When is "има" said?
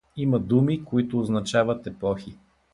0.17-0.39